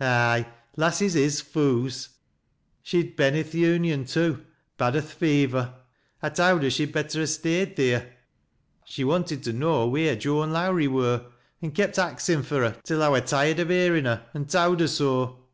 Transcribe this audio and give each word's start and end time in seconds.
Ay, 0.00 0.46
lasses 0.76 1.14
is 1.14 1.42
foo's. 1.42 2.08
She'd 2.82 3.16
ben 3.16 3.34
i' 3.34 3.42
th' 3.42 3.52
Union, 3.52 4.06
too, 4.06 4.42
bad 4.78 4.96
o' 4.96 5.02
th' 5.02 5.12
fever. 5.12 5.74
I 6.22 6.30
towd 6.30 6.62
her 6.62 6.70
she'd 6.70 6.90
better 6.90 7.20
ha' 7.22 7.26
stayed 7.26 7.76
theer, 7.76 8.10
She 8.86 9.04
wanted 9.04 9.42
to 9.42 9.52
know 9.52 9.86
wheer 9.86 10.16
Joan 10.16 10.54
Lowrie 10.54 10.88
wur, 10.88 11.26
an' 11.60 11.72
kepi 11.72 11.98
axin 12.00 12.42
fur 12.42 12.62
her 12.62 12.80
till 12.82 13.02
I 13.02 13.10
wur 13.10 13.20
tired 13.20 13.60
o' 13.60 13.66
hearin' 13.66 14.06
her, 14.06 14.24
and 14.32 14.48
towd 14.48 14.80
her 14.80 14.88
so." 14.88 15.44